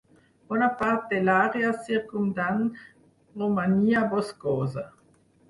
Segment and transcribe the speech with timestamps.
[0.51, 2.65] Bona part de l'àrea circumdant
[3.43, 4.89] romania boscosa.